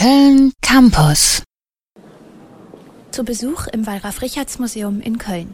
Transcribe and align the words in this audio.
Köln 0.00 0.54
Campus. 0.62 1.42
Zu 3.10 3.22
Besuch 3.22 3.66
im 3.66 3.86
Wallraf-Richarts-Museum 3.86 5.02
in 5.02 5.18
Köln. 5.18 5.52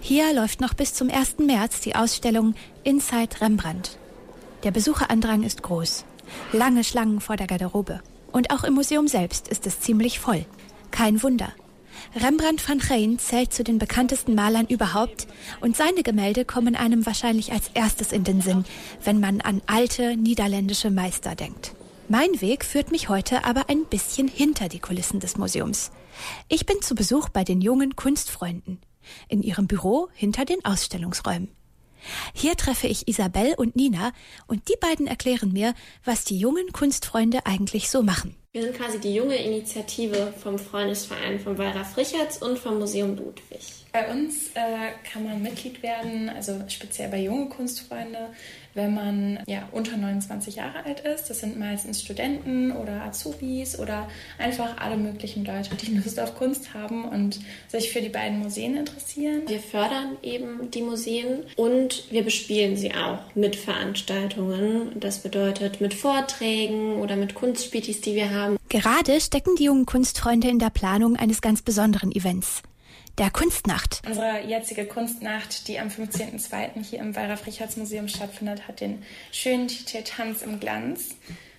Hier 0.00 0.34
läuft 0.34 0.60
noch 0.60 0.74
bis 0.74 0.92
zum 0.92 1.08
1. 1.08 1.38
März 1.38 1.80
die 1.80 1.96
Ausstellung 1.96 2.54
Inside 2.84 3.40
Rembrandt. 3.40 3.96
Der 4.64 4.70
Besucherandrang 4.70 5.44
ist 5.44 5.62
groß. 5.62 6.04
Lange 6.52 6.84
Schlangen 6.84 7.22
vor 7.22 7.36
der 7.36 7.46
Garderobe. 7.46 8.02
Und 8.32 8.50
auch 8.50 8.64
im 8.64 8.74
Museum 8.74 9.08
selbst 9.08 9.48
ist 9.48 9.66
es 9.66 9.80
ziemlich 9.80 10.18
voll. 10.18 10.44
Kein 10.90 11.22
Wunder. 11.22 11.50
Rembrandt 12.14 12.68
van 12.68 12.80
Rijn 12.82 13.18
zählt 13.18 13.54
zu 13.54 13.64
den 13.64 13.78
bekanntesten 13.78 14.34
Malern 14.34 14.66
überhaupt 14.66 15.26
und 15.62 15.74
seine 15.74 16.02
Gemälde 16.02 16.44
kommen 16.44 16.76
einem 16.76 17.06
wahrscheinlich 17.06 17.50
als 17.52 17.70
erstes 17.72 18.12
in 18.12 18.24
den 18.24 18.42
Sinn, 18.42 18.66
wenn 19.04 19.20
man 19.20 19.40
an 19.40 19.62
alte 19.66 20.18
niederländische 20.18 20.90
Meister 20.90 21.34
denkt. 21.34 21.74
Mein 22.12 22.40
Weg 22.40 22.64
führt 22.64 22.90
mich 22.90 23.08
heute 23.08 23.44
aber 23.44 23.68
ein 23.68 23.84
bisschen 23.84 24.26
hinter 24.26 24.68
die 24.68 24.80
Kulissen 24.80 25.20
des 25.20 25.36
Museums. 25.36 25.92
Ich 26.48 26.66
bin 26.66 26.82
zu 26.82 26.96
Besuch 26.96 27.28
bei 27.28 27.44
den 27.44 27.60
jungen 27.60 27.94
Kunstfreunden 27.94 28.80
in 29.28 29.44
ihrem 29.44 29.68
Büro 29.68 30.08
hinter 30.12 30.44
den 30.44 30.64
Ausstellungsräumen. 30.64 31.54
Hier 32.34 32.56
treffe 32.56 32.88
ich 32.88 33.06
Isabel 33.06 33.54
und 33.56 33.76
Nina 33.76 34.10
und 34.48 34.68
die 34.68 34.76
beiden 34.80 35.06
erklären 35.06 35.52
mir, 35.52 35.72
was 36.04 36.24
die 36.24 36.36
jungen 36.36 36.72
Kunstfreunde 36.72 37.46
eigentlich 37.46 37.88
so 37.88 38.02
machen. 38.02 38.34
Wir 38.50 38.62
sind 38.62 38.74
quasi 38.74 38.98
die 38.98 39.14
junge 39.14 39.36
Initiative 39.36 40.34
vom 40.36 40.58
Freundesverein 40.58 41.38
von 41.38 41.58
Wallraf 41.58 41.96
Richards 41.96 42.42
und 42.42 42.58
vom 42.58 42.80
Museum 42.80 43.14
Ludwig. 43.14 43.79
Bei 43.92 44.08
uns 44.08 44.50
äh, 44.54 44.92
kann 45.10 45.24
man 45.24 45.42
Mitglied 45.42 45.82
werden, 45.82 46.28
also 46.28 46.60
speziell 46.68 47.08
bei 47.08 47.20
junge 47.20 47.48
Kunstfreunde, 47.48 48.28
wenn 48.74 48.94
man 48.94 49.40
ja 49.48 49.68
unter 49.72 49.96
29 49.96 50.56
Jahre 50.56 50.84
alt 50.84 51.00
ist. 51.00 51.28
Das 51.28 51.40
sind 51.40 51.58
meistens 51.58 52.00
Studenten 52.00 52.70
oder 52.70 53.02
Azubis 53.02 53.76
oder 53.78 54.08
einfach 54.38 54.76
alle 54.78 54.96
möglichen 54.96 55.44
Leute, 55.44 55.74
die 55.74 55.94
Lust 55.96 56.20
auf 56.20 56.36
Kunst 56.36 56.72
haben 56.72 57.04
und 57.04 57.40
sich 57.66 57.90
für 57.90 58.00
die 58.00 58.08
beiden 58.10 58.38
Museen 58.38 58.76
interessieren. 58.76 59.42
Wir 59.48 59.58
fördern 59.58 60.16
eben 60.22 60.70
die 60.70 60.82
Museen 60.82 61.44
und 61.56 62.04
wir 62.12 62.22
bespielen 62.22 62.76
sie 62.76 62.94
auch 62.94 63.18
mit 63.34 63.56
Veranstaltungen. 63.56 65.00
Das 65.00 65.18
bedeutet 65.18 65.80
mit 65.80 65.94
Vorträgen 65.94 66.96
oder 67.00 67.16
mit 67.16 67.34
Kunstspitis, 67.34 68.00
die 68.02 68.14
wir 68.14 68.30
haben. 68.30 68.56
Gerade 68.68 69.20
stecken 69.20 69.56
die 69.56 69.64
jungen 69.64 69.84
Kunstfreunde 69.84 70.48
in 70.48 70.60
der 70.60 70.70
Planung 70.70 71.16
eines 71.16 71.40
ganz 71.40 71.62
besonderen 71.62 72.12
Events 72.12 72.62
der 73.20 73.30
Kunstnacht. 73.30 74.00
Unsere 74.06 74.40
jetzige 74.46 74.86
Kunstnacht, 74.86 75.68
die 75.68 75.78
am 75.78 75.88
15.02. 75.88 76.82
hier 76.82 77.00
im 77.00 77.14
Wallraf-Richards-Museum 77.14 78.08
stattfindet, 78.08 78.66
hat 78.66 78.80
den 78.80 79.02
schönen 79.30 79.68
Titel 79.68 80.02
Tanz 80.02 80.40
im 80.40 80.58
Glanz 80.58 81.16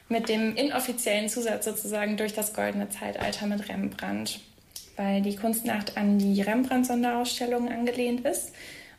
mit 0.09 0.27
dem 0.27 0.55
inoffiziellen 0.55 1.29
Zusatz 1.29 1.65
sozusagen 1.65 2.17
durch 2.17 2.33
das 2.33 2.55
goldene 2.55 2.89
Zeitalter 2.89 3.45
mit 3.45 3.69
Rembrandt, 3.69 4.39
weil 4.97 5.21
die 5.21 5.35
Kunstnacht 5.35 5.97
an 5.97 6.17
die 6.17 6.41
Rembrandt-Sonderausstellung 6.41 7.71
angelehnt 7.71 8.25
ist. 8.25 8.53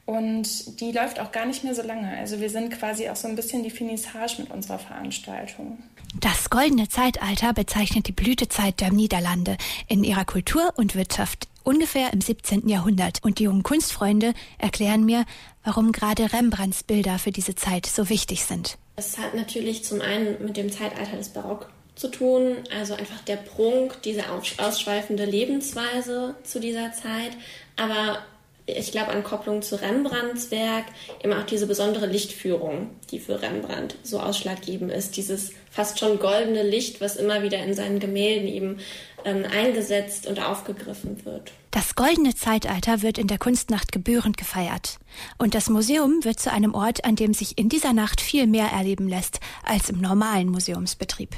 Und 0.04 0.80
die 0.80 0.90
läuft 0.90 1.20
auch 1.20 1.30
gar 1.30 1.46
nicht 1.46 1.62
mehr 1.62 1.74
so 1.74 1.82
lange. 1.82 2.16
Also 2.18 2.40
wir 2.40 2.50
sind 2.50 2.76
quasi 2.76 3.08
auch 3.08 3.16
so 3.16 3.28
ein 3.28 3.36
bisschen 3.36 3.62
die 3.62 3.70
Finissage 3.70 4.40
mit 4.42 4.50
unserer 4.50 4.78
Veranstaltung. 4.78 5.78
Das 6.20 6.50
goldene 6.50 6.88
Zeitalter 6.88 7.52
bezeichnet 7.54 8.08
die 8.08 8.12
Blütezeit 8.12 8.80
der 8.80 8.92
Niederlande 8.92 9.56
in 9.88 10.04
ihrer 10.04 10.24
Kultur 10.24 10.72
und 10.76 10.94
Wirtschaft 10.94 11.48
ungefähr 11.62 12.12
im 12.12 12.20
17. 12.20 12.68
Jahrhundert. 12.68 13.20
Und 13.22 13.38
die 13.38 13.44
jungen 13.44 13.62
Kunstfreunde 13.62 14.34
erklären 14.58 15.04
mir, 15.04 15.24
warum 15.64 15.92
gerade 15.92 16.32
Rembrandts 16.32 16.82
Bilder 16.82 17.18
für 17.18 17.30
diese 17.30 17.54
Zeit 17.54 17.86
so 17.86 18.08
wichtig 18.08 18.44
sind. 18.44 18.78
Es 18.96 19.18
hat 19.18 19.34
natürlich 19.34 19.84
zum 19.84 20.00
einen 20.00 20.44
mit 20.44 20.56
dem 20.56 20.70
Zeitalter 20.70 21.16
des 21.16 21.30
Barock 21.30 21.70
zu 21.94 22.08
tun, 22.08 22.56
also 22.76 22.94
einfach 22.94 23.20
der 23.20 23.36
Prunk, 23.36 24.02
diese 24.02 24.24
ausschweifende 24.58 25.24
Lebensweise 25.24 26.34
zu 26.42 26.58
dieser 26.58 26.92
Zeit, 26.92 27.32
aber 27.76 28.18
ich 28.66 28.92
glaube 28.92 29.08
an 29.08 29.24
Kopplung 29.24 29.62
zu 29.62 29.80
Rembrandts 29.80 30.50
Werk 30.50 30.86
immer 31.22 31.40
auch 31.40 31.46
diese 31.46 31.66
besondere 31.66 32.06
Lichtführung, 32.06 32.90
die 33.10 33.18
für 33.18 33.42
Rembrandt 33.42 33.96
so 34.02 34.20
ausschlaggebend 34.20 34.92
ist, 34.92 35.16
dieses 35.16 35.52
fast 35.70 35.98
schon 35.98 36.18
goldene 36.18 36.62
Licht, 36.62 37.00
was 37.00 37.16
immer 37.16 37.42
wieder 37.42 37.58
in 37.58 37.74
seinen 37.74 37.98
Gemälden 37.98 38.48
eben 38.48 38.78
ähm, 39.24 39.44
eingesetzt 39.50 40.26
und 40.26 40.40
aufgegriffen 40.40 41.24
wird. 41.24 41.52
Das 41.70 41.94
goldene 41.94 42.34
Zeitalter 42.34 43.02
wird 43.02 43.18
in 43.18 43.28
der 43.28 43.38
Kunstnacht 43.38 43.92
gebührend 43.92 44.36
gefeiert. 44.36 44.98
Und 45.38 45.54
das 45.54 45.70
Museum 45.70 46.22
wird 46.22 46.38
zu 46.38 46.52
einem 46.52 46.74
Ort, 46.74 47.04
an 47.04 47.16
dem 47.16 47.34
sich 47.34 47.56
in 47.58 47.68
dieser 47.68 47.92
Nacht 47.92 48.20
viel 48.20 48.46
mehr 48.46 48.66
erleben 48.66 49.08
lässt 49.08 49.40
als 49.64 49.88
im 49.88 50.00
normalen 50.00 50.48
Museumsbetrieb. 50.50 51.30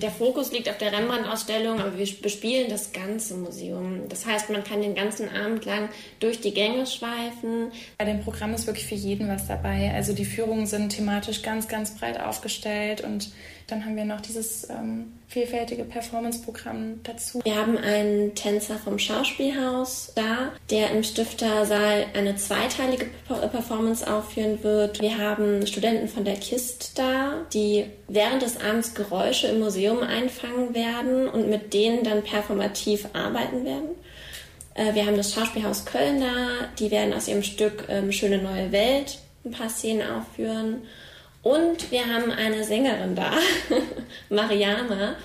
Der 0.00 0.10
Fokus 0.10 0.50
liegt 0.50 0.68
auf 0.70 0.78
der 0.78 0.92
Rembrandt-Ausstellung, 0.92 1.78
aber 1.78 1.98
wir 1.98 2.06
bespielen 2.22 2.70
das 2.70 2.92
ganze 2.92 3.34
Museum. 3.34 4.08
Das 4.08 4.24
heißt, 4.24 4.48
man 4.48 4.64
kann 4.64 4.80
den 4.80 4.94
ganzen 4.94 5.28
Abend 5.28 5.66
lang 5.66 5.90
durch 6.20 6.40
die 6.40 6.54
Gänge 6.54 6.86
schweifen. 6.86 7.70
Bei 7.98 8.06
dem 8.06 8.22
Programm 8.22 8.54
ist 8.54 8.66
wirklich 8.66 8.86
für 8.86 8.94
jeden 8.94 9.28
was 9.28 9.46
dabei. 9.46 9.92
Also 9.94 10.14
die 10.14 10.24
Führungen 10.24 10.66
sind 10.66 10.90
thematisch 10.90 11.42
ganz, 11.42 11.68
ganz 11.68 11.96
breit 11.96 12.18
aufgestellt 12.18 13.02
und 13.02 13.30
dann 13.70 13.84
haben 13.84 13.96
wir 13.96 14.04
noch 14.04 14.20
dieses 14.20 14.68
ähm, 14.68 15.12
vielfältige 15.28 15.84
Performance-Programm 15.84 17.00
dazu. 17.04 17.40
Wir 17.44 17.54
haben 17.54 17.78
einen 17.78 18.34
Tänzer 18.34 18.76
vom 18.76 18.98
Schauspielhaus 18.98 20.12
da, 20.16 20.52
der 20.70 20.90
im 20.90 21.04
Stiftersaal 21.04 22.06
eine 22.14 22.36
zweiteilige 22.36 23.06
Performance 23.28 24.12
aufführen 24.12 24.62
wird. 24.64 25.00
Wir 25.00 25.18
haben 25.18 25.66
Studenten 25.66 26.08
von 26.08 26.24
der 26.24 26.34
KIST 26.34 26.98
da, 26.98 27.46
die 27.52 27.86
während 28.08 28.42
des 28.42 28.60
Abends 28.60 28.94
Geräusche 28.94 29.46
im 29.46 29.60
Museum 29.60 29.89
einfangen 29.98 30.74
werden 30.74 31.28
und 31.28 31.50
mit 31.50 31.74
denen 31.74 32.04
dann 32.04 32.22
performativ 32.22 33.08
arbeiten 33.12 33.64
werden. 33.64 33.90
Äh, 34.74 34.94
wir 34.94 35.06
haben 35.06 35.16
das 35.16 35.34
Schauspielhaus 35.34 35.84
Köln 35.84 36.20
da, 36.20 36.68
die 36.78 36.90
werden 36.90 37.12
aus 37.12 37.28
ihrem 37.28 37.42
Stück 37.42 37.84
ähm, 37.88 38.12
Schöne 38.12 38.38
neue 38.38 38.70
Welt 38.72 39.18
ein 39.44 39.50
paar 39.50 39.68
Szenen 39.68 40.08
aufführen. 40.08 40.82
Und 41.42 41.90
wir 41.90 42.06
haben 42.06 42.30
eine 42.30 42.64
Sängerin 42.64 43.14
da, 43.14 43.32
Mariana, 44.28 45.16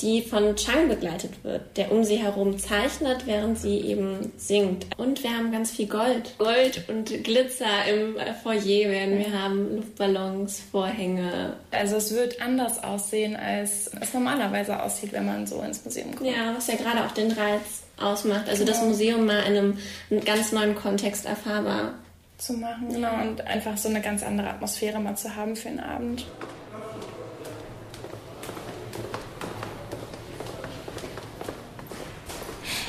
die 0.00 0.22
von 0.22 0.54
Chang 0.54 0.88
begleitet 0.88 1.42
wird, 1.42 1.76
der 1.76 1.90
um 1.90 2.04
sie 2.04 2.16
herum 2.16 2.58
zeichnet, 2.58 3.26
während 3.26 3.58
sie 3.58 3.80
eben 3.80 4.32
singt. 4.36 4.86
Und 4.96 5.22
wir 5.24 5.30
haben 5.30 5.50
ganz 5.50 5.72
viel 5.72 5.88
Gold. 5.88 6.34
Gold 6.38 6.84
und 6.88 7.06
Glitzer 7.24 7.84
im 7.90 8.16
Foyer 8.42 8.88
werden 8.90 9.18
wir 9.18 9.32
haben, 9.32 9.76
Luftballons, 9.76 10.62
Vorhänge. 10.70 11.56
Also 11.72 11.96
es 11.96 12.14
wird 12.14 12.40
anders 12.40 12.82
aussehen, 12.82 13.34
als 13.34 13.90
es 14.00 14.14
normalerweise 14.14 14.80
aussieht, 14.80 15.12
wenn 15.12 15.26
man 15.26 15.46
so 15.46 15.60
ins 15.62 15.84
Museum 15.84 16.14
kommt. 16.14 16.30
Ja, 16.30 16.54
was 16.56 16.68
ja 16.68 16.76
gerade 16.76 17.04
auch 17.04 17.12
den 17.12 17.32
Reiz 17.32 17.82
ausmacht. 18.00 18.48
Also 18.48 18.64
genau. 18.64 18.76
das 18.76 18.86
Museum 18.86 19.26
mal 19.26 19.40
in 19.40 19.56
einem, 19.56 19.78
einem 20.10 20.24
ganz 20.24 20.52
neuen 20.52 20.76
Kontext 20.76 21.26
erfahrbar 21.26 21.94
zu 22.38 22.52
machen. 22.52 22.88
Genau, 22.88 23.20
und 23.20 23.40
einfach 23.46 23.76
so 23.76 23.88
eine 23.88 24.00
ganz 24.00 24.22
andere 24.22 24.48
Atmosphäre 24.48 25.00
mal 25.00 25.16
zu 25.16 25.34
haben 25.34 25.56
für 25.56 25.68
den 25.68 25.80
Abend. 25.80 26.24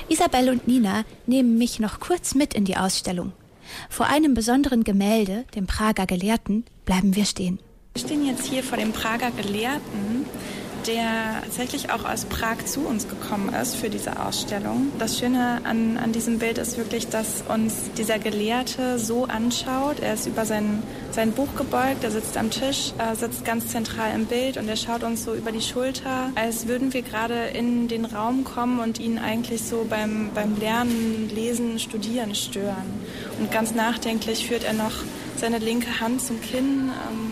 Isabel 0.10 0.50
und 0.50 0.68
Nina 0.68 1.06
nehmen 1.28 1.58
mich 1.58 1.80
noch 1.80 2.00
kurz 2.00 2.34
mit 2.34 2.56
in 2.56 2.66
die 2.66 2.78
Ausstellung. 2.78 3.32
Vor 3.90 4.08
einem 4.08 4.34
besonderen 4.34 4.84
Gemälde, 4.84 5.46
dem 5.56 5.68
Prager 5.68 6.08
Gelehrten, 6.08 6.66
bleiben 6.86 7.16
wir 7.16 7.26
stehen. 7.26 7.60
Wir 7.94 8.04
stehen 8.04 8.26
jetzt 8.26 8.48
hier 8.48 8.64
vor 8.64 8.78
dem 8.78 8.92
Prager 8.92 9.30
Gelehrten 9.32 10.26
der 10.88 11.42
tatsächlich 11.44 11.92
auch 11.92 12.06
aus 12.06 12.26
Prag 12.26 12.66
zu 12.66 12.82
uns 12.82 13.08
gekommen 13.08 13.54
ist 13.54 13.76
für 13.76 13.90
diese 13.90 14.20
Ausstellung. 14.20 14.92
Das 15.00 15.20
Schöne 15.20 15.62
an, 15.64 15.98
an 15.98 16.12
diesem 16.12 16.40
Bild 16.40 16.58
ist 16.58 16.78
wirklich, 16.78 17.08
dass 17.08 17.44
uns 17.48 17.92
dieser 17.98 18.20
Gelehrte 18.20 19.00
so 19.00 19.26
anschaut. 19.26 20.00
Er 20.00 20.14
ist 20.14 20.28
über 20.28 20.46
sein, 20.46 20.84
sein 21.12 21.32
Buch 21.32 21.56
gebeugt, 21.56 22.04
er 22.04 22.12
sitzt 22.12 22.38
am 22.38 22.50
Tisch, 22.50 22.94
er 22.98 23.16
sitzt 23.16 23.46
ganz 23.46 23.68
zentral 23.68 24.14
im 24.16 24.26
Bild 24.26 24.58
und 24.58 24.68
er 24.68 24.76
schaut 24.76 25.04
uns 25.04 25.24
so 25.24 25.34
über 25.34 25.52
die 25.52 25.62
Schulter, 25.62 26.32
als 26.36 26.68
würden 26.68 26.94
wir 26.94 27.02
gerade 27.02 27.48
in 27.54 27.88
den 27.88 28.06
Raum 28.06 28.44
kommen 28.44 28.80
und 28.80 29.00
ihn 29.00 29.18
eigentlich 29.18 29.64
so 29.64 29.86
beim, 29.90 30.32
beim 30.34 30.58
Lernen, 30.58 31.30
Lesen, 31.34 31.80
Studieren 31.80 32.36
stören. 32.36 32.94
Und 33.40 33.52
ganz 33.52 33.74
nachdenklich 33.74 34.48
führt 34.48 34.64
er 34.64 34.74
noch 34.74 34.94
seine 35.38 35.60
linke 35.60 36.00
Hand 36.00 36.22
zum 36.22 36.42
Kinn. 36.42 36.90
Ähm, 37.10 37.29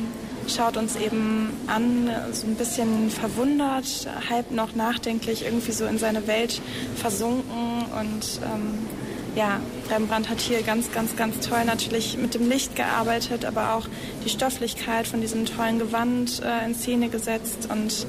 schaut 0.47 0.77
uns 0.77 0.95
eben 0.95 1.51
an, 1.67 2.09
so 2.31 2.47
ein 2.47 2.55
bisschen 2.55 3.09
verwundert, 3.09 4.07
halb 4.29 4.51
noch 4.51 4.75
nachdenklich, 4.75 5.43
irgendwie 5.45 5.71
so 5.71 5.85
in 5.85 5.97
seine 5.97 6.27
Welt 6.27 6.61
versunken. 6.95 7.85
Und 7.99 8.39
ähm, 8.43 8.87
ja, 9.35 9.59
Rembrandt 9.89 10.29
hat 10.29 10.39
hier 10.39 10.63
ganz, 10.63 10.91
ganz, 10.91 11.15
ganz 11.15 11.47
toll 11.47 11.63
natürlich 11.65 12.17
mit 12.17 12.33
dem 12.33 12.49
Licht 12.49 12.75
gearbeitet, 12.75 13.45
aber 13.45 13.75
auch 13.75 13.87
die 14.25 14.29
Stofflichkeit 14.29 15.07
von 15.07 15.21
diesem 15.21 15.45
tollen 15.45 15.79
Gewand 15.79 16.41
äh, 16.41 16.65
in 16.65 16.73
Szene 16.73 17.09
gesetzt 17.09 17.69
und 17.71 18.07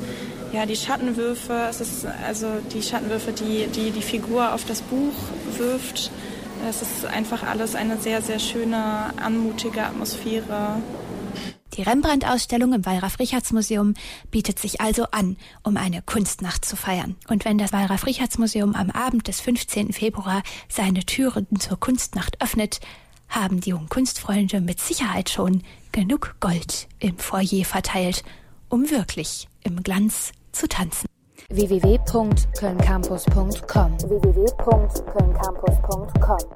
ja, 0.53 0.65
die 0.65 0.77
Schattenwürfe, 0.77 1.67
es 1.69 1.81
ist 1.83 2.07
also 2.27 2.47
die 2.73 2.83
Schattenwürfe, 2.83 3.33
die, 3.33 3.67
die 3.67 3.91
die 3.91 4.03
Figur 4.03 4.55
auf 4.55 4.65
das 4.65 4.81
Buch 4.81 5.13
wirft. 5.59 6.11
Es 6.69 6.83
ist 6.83 7.05
einfach 7.05 7.43
alles 7.43 7.75
eine 7.75 7.99
sehr, 7.99 8.23
sehr 8.23 8.39
schöne, 8.39 9.13
anmutige 9.23 9.83
Atmosphäre. 9.83 10.83
Die 11.79 11.85
Rembrandt-Ausstellung 11.85 12.73
im 12.73 12.85
Wallraf-Richarts-Museum 12.85 13.95
bietet 14.33 14.59
sich 14.59 14.81
also 14.81 15.05
an, 15.13 15.37
um 15.63 15.77
eine 15.77 16.03
Kunstnacht 16.03 16.65
zu 16.65 16.75
feiern. 16.75 17.15
Und 17.29 17.45
wenn 17.45 17.57
das 17.57 17.73
Wallraf-Richarts-Museum 17.73 18.75
am 18.75 18.91
Abend 18.91 19.29
des 19.29 19.41
15. 19.41 19.93
Februar 19.93 20.43
seine 20.69 21.07
Türen 21.07 21.47
zur 21.61 21.79
Kunstnacht 21.79 22.43
öffnet, 22.43 22.81
haben 23.29 23.61
die 23.61 23.71
jungen 23.71 23.89
Kunstfreunde 23.89 24.61
mit 24.61 24.81
Sicherheit 24.81 25.31
schon 25.31 25.63
genug 25.93 26.35
Gold 26.41 26.89
im 26.99 27.17
Foyer 27.17 27.65
verteilt, 27.65 28.25
um 28.69 28.91
wirklich 28.91 29.47
im 29.63 29.85
Glanz 29.85 30.33
zu 30.51 30.67
tanzen 30.67 31.07
www.kölncampus.com 31.51 34.01
www 34.01 34.49